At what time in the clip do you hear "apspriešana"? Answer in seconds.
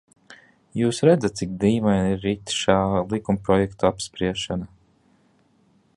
3.93-4.71